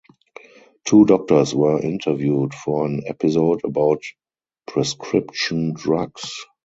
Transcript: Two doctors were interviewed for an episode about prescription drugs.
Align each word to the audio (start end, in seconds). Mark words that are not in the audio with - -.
Two 0.83 1.05
doctors 1.05 1.53
were 1.53 1.79
interviewed 1.79 2.55
for 2.55 2.87
an 2.87 3.03
episode 3.05 3.61
about 3.63 4.01
prescription 4.65 5.73
drugs. 5.73 6.31